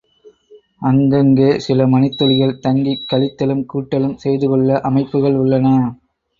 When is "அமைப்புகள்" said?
4.81-5.35